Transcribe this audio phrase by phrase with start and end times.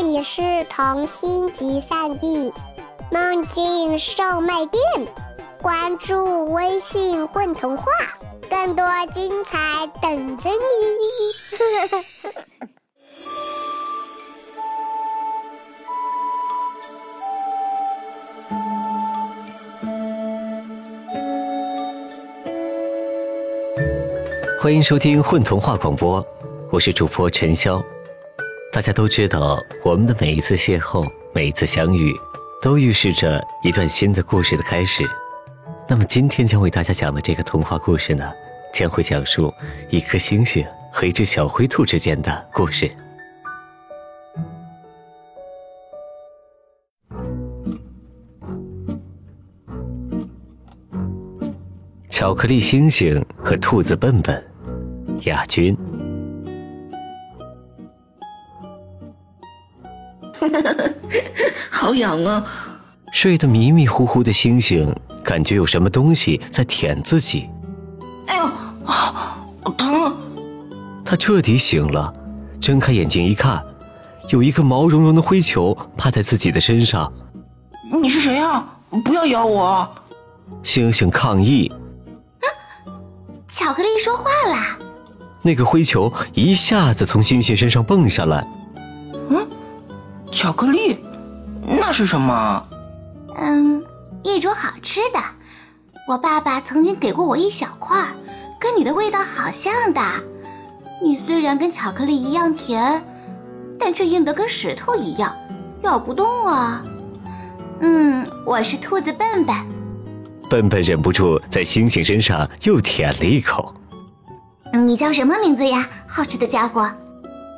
[0.00, 0.40] 这里是
[0.70, 2.52] 童心集散地
[3.10, 4.80] 梦境售卖店，
[5.60, 7.84] 关注微信“混童话”，
[8.48, 10.56] 更多精彩等着你。
[24.62, 26.24] 欢迎收听混童话广播，
[26.70, 27.82] 我是主播陈潇。
[28.78, 32.14] 大家都知道，我们的每一次邂逅，每一次相遇，
[32.62, 35.04] 都预示着一段新的故事的开始。
[35.88, 38.32] 那么，今天将为大家讲的这个童话故事呢，
[38.72, 39.52] 将会讲述
[39.90, 42.88] 一颗星星和一只小灰兔之间的故事。
[52.08, 54.40] 巧克力星星和兔子笨笨，
[55.22, 55.76] 亚军。
[61.70, 62.44] 好痒啊！
[63.12, 67.48] 睡得迷迷糊糊的星星，感觉有什么东西在舔自己。
[68.26, 68.44] 哎呦，
[68.84, 69.38] 啊，
[69.76, 70.14] 疼！
[71.04, 72.12] 他彻底醒了，
[72.60, 73.64] 睁开眼睛一看，
[74.28, 77.10] 有一个毛茸茸的灰球趴在自己的身上。
[78.02, 78.76] 你是谁啊？
[79.04, 79.88] 不要咬我！
[80.62, 81.72] 星星抗议。
[83.48, 84.78] 巧克力说话了。
[85.40, 88.46] 那个灰球一下子从星星身上蹦下来。
[90.38, 91.04] 嗯，巧克力，
[91.66, 92.68] 那是什么？
[93.34, 93.82] 嗯，
[94.22, 95.18] 一种好吃的。
[96.06, 98.04] 我爸爸曾经给过我一小块，
[98.60, 100.00] 跟你的味道好像的。
[101.02, 103.04] 你虽然跟巧克力一样甜，
[103.80, 105.36] 但却硬得跟石头一样，
[105.82, 106.84] 咬不动啊。
[107.80, 109.56] 嗯，我是兔子笨笨。
[110.48, 113.74] 笨笨忍不住在星星身上又舔了一口。
[114.72, 116.88] 你叫什么名字呀，好吃的家伙？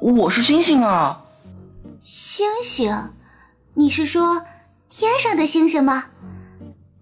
[0.00, 1.18] 我是星星啊。
[2.02, 2.92] 星星？
[3.74, 4.44] 你是说
[4.90, 6.06] 天上的星星吗？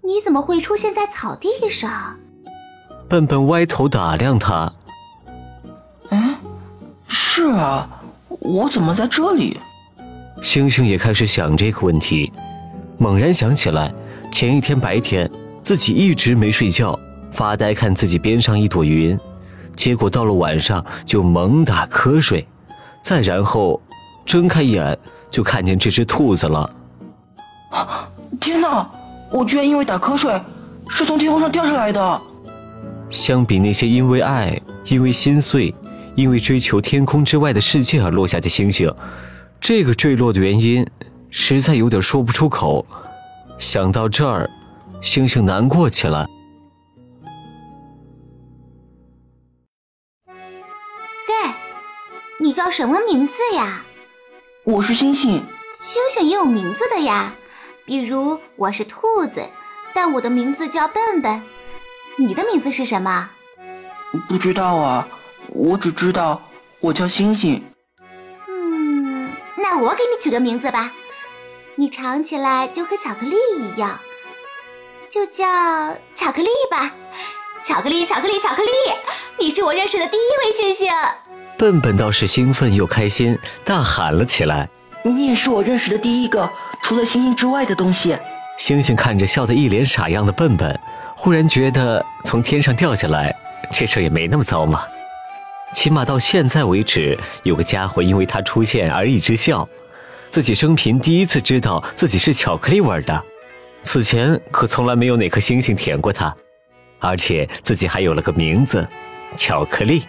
[0.03, 2.19] 你怎么会出现在草地上？
[3.09, 4.71] 笨笨歪头打量他。
[6.11, 6.37] 嗯，
[7.09, 7.89] 是啊，
[8.29, 9.59] 我怎么在这里？
[10.43, 12.31] 星星也开始想这个问题，
[12.99, 13.91] 猛然想起来，
[14.31, 15.31] 前一天白天
[15.63, 16.99] 自己一直没睡觉，
[17.33, 19.19] 发呆看自己边上一朵云，
[19.75, 22.47] 结果到了晚上就猛打瞌睡，
[23.03, 23.81] 再然后
[24.25, 24.97] 睁开眼
[25.31, 26.71] 就看见这只兔子了。
[28.41, 28.89] 天哪！
[29.33, 30.41] 我居然因为打瞌睡，
[30.89, 32.21] 是从天空上掉下来的。
[33.11, 35.73] 相比那些因为爱、因为心碎、
[36.17, 38.93] 因为追求天空之外的世界而落下的星星，
[39.61, 40.85] 这个坠落的原因
[41.31, 42.85] 实在有点说不出口。
[43.57, 44.51] 想到这儿，
[45.01, 46.27] 星星难过起来。
[50.27, 50.35] 嘿，
[52.41, 53.83] 你叫什么名字呀？
[54.65, 55.43] 我是星星。
[55.83, 57.33] 星星也有名字的呀，
[57.87, 59.43] 比如我是兔子，
[59.95, 61.43] 但我的名字叫笨笨。
[62.17, 63.31] 你的名字是什么？
[64.29, 65.09] 不知道啊，
[65.49, 66.43] 我只知道
[66.81, 67.65] 我叫星星。
[68.49, 70.93] 嗯，那我给你取个名字吧，
[71.77, 73.99] 你尝起来就和巧克力一样，
[75.09, 75.47] 就叫
[76.15, 76.93] 巧克力吧。
[77.63, 78.71] 巧克力，巧克力，巧克力，
[79.39, 80.93] 你是我认识的第一位星星。
[81.61, 84.67] 笨笨倒是兴奋又开心，大喊了起来。
[85.03, 86.49] 你也是我认识的第一个
[86.83, 88.17] 除了星星之外的东西。
[88.57, 90.81] 星星看着笑得一脸傻样的笨笨，
[91.15, 93.31] 忽然觉得从天上掉下来
[93.71, 94.81] 这事也没那么糟嘛。
[95.75, 99.69] 起码到现在为止，有个家伙因为他出现而一直笑。
[100.31, 103.23] 自己生平第一次知道自己是巧克力味的，
[103.83, 106.35] 此前可从来没有哪颗星星舔过他，
[107.01, 108.89] 而且自己还有了个名字——
[109.37, 110.05] 巧克力。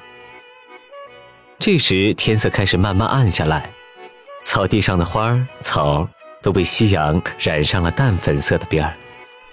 [1.62, 3.70] 这时天色开始慢慢暗下来。
[4.44, 6.08] 草地上的花儿草
[6.42, 8.92] 都被夕阳染上了淡粉色的边儿。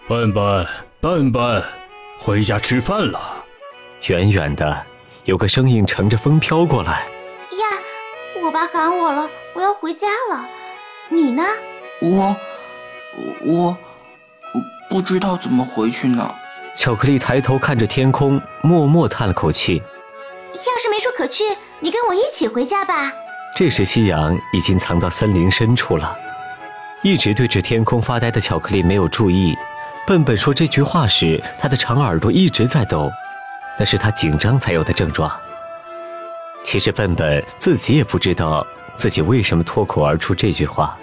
[0.08, 0.66] 笨笨，
[1.02, 1.62] 笨笨，
[2.18, 3.20] 回家吃饭了。
[4.06, 4.86] 远远的，
[5.24, 6.92] 有个声音乘着风飘过来。
[7.02, 7.78] 呀，
[8.42, 10.48] 我爸喊我了，我要回家了。
[11.10, 11.42] 你呢？
[12.00, 12.34] 我，
[13.44, 13.76] 我，
[14.88, 16.34] 不知道怎么回去呢。
[16.74, 19.82] 巧克力抬头看着天空，默默叹了口气。
[20.52, 21.44] 要是没处可去，
[21.80, 23.12] 你跟我一起回家吧。
[23.54, 26.16] 这时，夕阳已经藏到森林深处了。
[27.02, 29.56] 一直对着天空发呆的巧克力没有注意，
[30.06, 33.10] 笨笨说这句话时，他的长耳朵一直在抖，
[33.78, 35.30] 那是他紧张才有的症状。
[36.64, 38.66] 其实，笨笨自己也不知道
[38.96, 40.98] 自己为什么脱口而出这句话，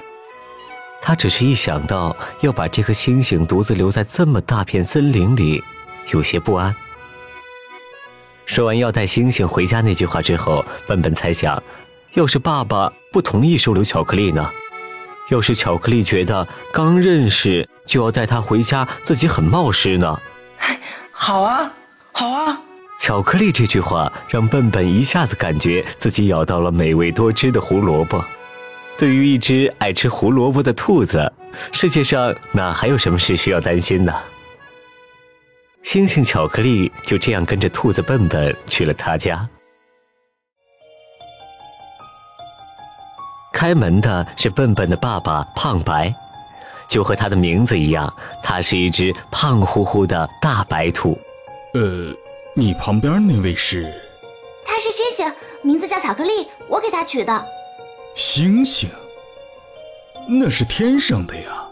[1.01, 5.63] 他只是一想到要把这颗星星独自留在这么大片森林里，
[6.11, 6.75] 有些不安。
[8.45, 11.61] 说完要带星星回家那句话之后，笨笨猜想。
[12.13, 14.49] 要是爸爸不同意收留巧克力呢？
[15.29, 20.19] 要是巧克力觉得刚认识就要带他回家，自己很冒失呢？
[21.11, 21.73] 好啊，
[22.11, 22.61] 好啊！
[22.99, 28.23] 巧克力这句话让笨笨一下子感觉自己咬到了美味多汁的胡萝卜。
[28.97, 31.31] 对于一只爱吃胡萝卜的兔子，
[31.71, 34.13] 世界上哪还有什么事需要担心呢？
[35.85, 39.47] 星星巧克力就这样跟着兔子笨笨去了他家。
[43.53, 46.11] 开门的是笨笨的爸爸胖白，
[46.89, 48.11] 就和他的名字一样，
[48.41, 51.15] 他是一只胖乎乎的大白兔。
[51.75, 52.11] 呃，
[52.55, 53.93] 你旁边那位是？
[54.65, 57.47] 他是星星，名字叫巧克力，我给他取的。
[58.15, 58.89] 星星？
[60.27, 61.63] 那是天上的呀，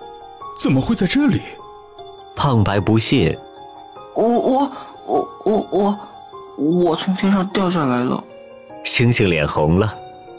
[0.61, 1.41] 怎么会在这里？
[2.35, 3.35] 胖白不信。
[4.15, 4.71] 我我
[5.05, 5.99] 我我我
[6.57, 8.23] 我从天上掉下来了。
[8.83, 9.95] 星星脸红了。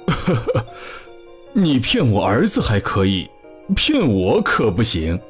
[0.07, 0.65] 呵呵。
[1.53, 3.31] 你骗我儿子还可以，
[3.77, 5.21] 骗我可不行。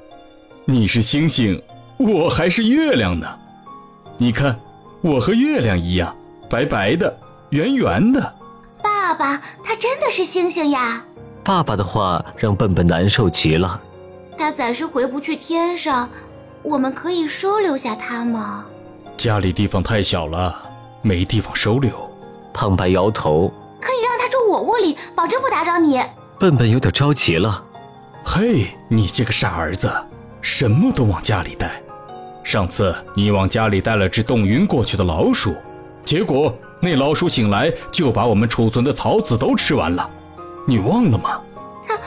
[0.65, 1.63] 你是星星，
[1.99, 3.29] 我还是月亮呢。
[4.17, 4.59] 你看，
[5.03, 6.17] 我和月亮一样，
[6.49, 7.15] 白白的，
[7.51, 8.21] 圆圆的。
[8.83, 11.05] 爸爸，他真的是星星呀！
[11.45, 13.79] 爸爸的话让笨笨难受极了。
[14.39, 16.09] 他暂时回不去天上，
[16.65, 18.65] 我们可以收留下他吗？
[19.19, 20.59] 家里地方太小了，
[21.03, 22.11] 没地方收留。
[22.55, 23.53] 胖白摇头。
[23.81, 26.01] 可以让他住我屋里，保证不打扰你。
[26.39, 27.63] 笨笨有点着急了。
[28.25, 29.93] 嘿，你这个傻儿子，
[30.41, 31.83] 什么都往家里带。
[32.43, 35.55] 上次你往家里带了只冻晕过去的老鼠，
[36.05, 40.09] 结果那老鼠醒来就把我们储存的草籽都吃完了，
[40.67, 41.41] 你忘了吗？
[41.87, 41.99] 他，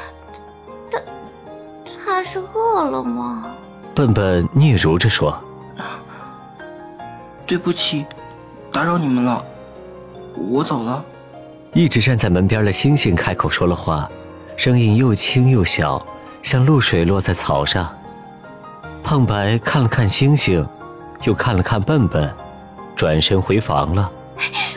[0.92, 1.02] 他，
[2.06, 3.56] 他是饿了吗？
[3.98, 5.36] 笨笨嗫嚅着说
[7.48, 8.06] ：“对不起，
[8.72, 9.44] 打扰你们了，
[10.52, 11.04] 我走了。”
[11.74, 14.08] 一直站在门边的星星开口说了话，
[14.56, 16.06] 声音又轻又小，
[16.44, 17.92] 像露水落在草上。
[19.04, 20.64] 胖白看了看星星，
[21.24, 22.32] 又看了看笨笨，
[22.96, 24.12] 转身回房了。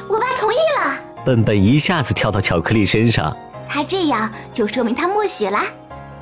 [0.09, 0.99] 我爸同意了。
[1.27, 3.37] 笨笨一下子跳到巧克力身上，
[3.69, 5.59] 他这样就说明他默许了。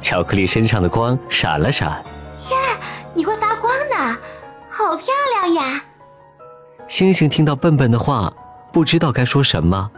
[0.00, 2.04] 巧克力身上的光闪了闪。
[3.98, 4.16] 啊，
[4.70, 5.06] 好漂
[5.42, 5.82] 亮呀！
[6.86, 8.32] 星星听到笨笨的话，
[8.72, 9.90] 不知道该说什么。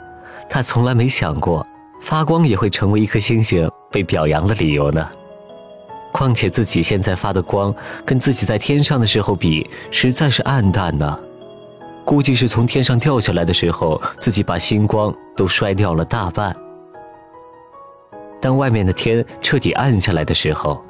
[0.48, 1.64] 他从来没想过，
[2.02, 5.06] 发光也会成为一颗星星被表扬的理由呢。
[6.12, 7.74] 况且自己现在发的光，
[8.06, 11.18] 跟自己在天上的时候比，实在是暗淡呢。
[12.02, 16.56] 估计是从天上掉下来的时候，自己把星光都摔掉了大半。
[18.40, 20.82] 当外面的天彻底暗下来的时候，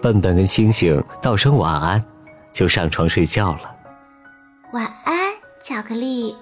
[0.00, 2.02] 笨笨跟星星道声晚安，
[2.52, 3.60] 就上床睡觉了。
[4.72, 5.14] 晚安，
[5.62, 6.34] 巧克力。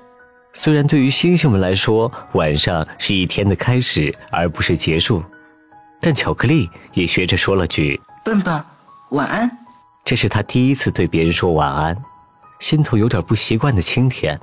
[0.53, 5.23] 虽然对于星星们来说，晚上是一天的开始，而不是结束，
[6.01, 8.61] 但巧克力也学着说了句：“笨笨，
[9.11, 9.51] 晚安。”
[10.05, 11.97] 这是他第一次对别人说晚安，
[12.59, 14.41] 心头有点不习惯的清甜。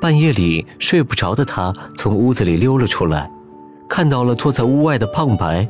[0.00, 3.30] 半夜里睡不着的他从屋子里溜了出来，
[3.88, 5.66] 看到了坐在屋外的胖白。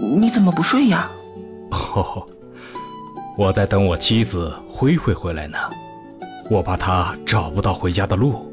[0.00, 1.10] 你怎么不睡呀？
[1.74, 2.26] 哦，
[3.36, 5.58] 我在等我妻子灰灰回来呢。
[6.50, 8.50] 我怕她找不到回家的路。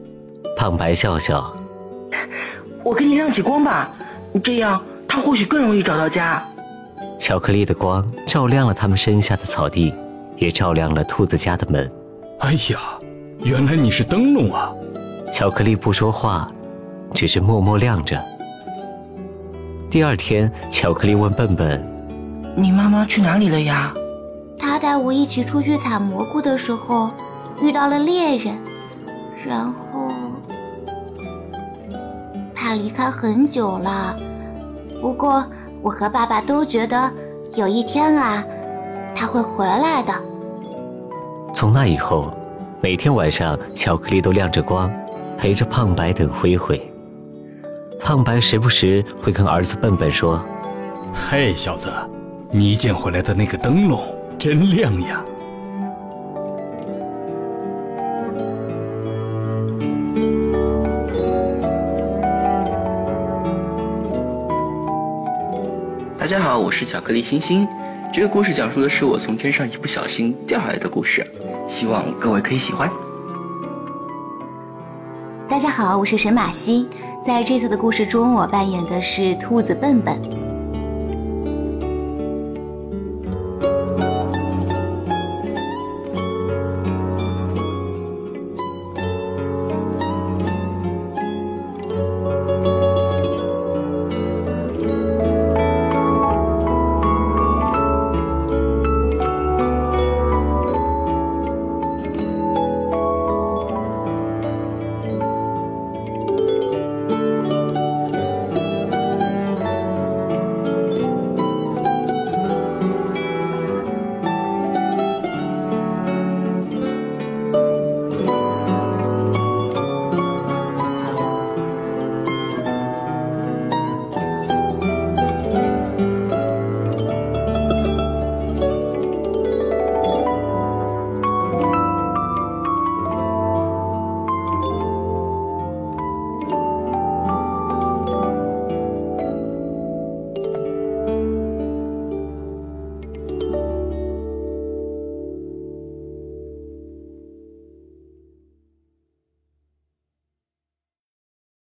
[0.58, 1.54] 胖白笑笑，
[2.84, 3.90] 我给你亮起光吧，
[4.44, 6.46] 这样她或许更容易找到家。
[7.18, 9.94] 巧克力的光照亮了他们身下的草地，
[10.38, 11.92] 也照亮了兔子家的门。
[12.40, 12.80] 哎呀，
[13.44, 14.72] 原来你是灯笼啊！
[15.34, 16.48] 巧克力不说话，
[17.14, 18.22] 只是默默亮着。
[19.90, 21.84] 第二天，巧克力问笨笨
[22.56, 23.94] ：“你妈妈去哪里了呀？”
[24.58, 27.12] 她带我一起出去采蘑菇的时候。
[27.62, 28.58] 遇到了猎人，
[29.46, 30.10] 然后
[32.56, 34.18] 他离开很久了。
[35.00, 35.46] 不过
[35.84, 37.12] 我和爸爸都觉得
[37.54, 38.44] 有一天啊，
[39.14, 40.12] 他会回来的。
[41.54, 42.34] 从那以后，
[42.82, 44.92] 每天晚上巧克力都亮着光，
[45.38, 46.82] 陪着胖白等灰灰。
[48.00, 50.44] 胖白时不时会跟儿子笨笨说
[51.14, 51.94] ：“嘿，小子，
[52.54, 54.04] 你捡回来的那个灯笼
[54.38, 55.24] 真亮呀。”
[66.20, 67.66] 大家好，我是巧克力星星。
[68.12, 71.26] 这个故事讲述的是我从天上一不小心掉下来的故事，
[71.70, 72.92] 希望各位可以喜欢。
[75.48, 76.86] 大家好，我是沈马西，
[77.26, 80.51] 在这次的故事中，我扮演的是兔子笨笨。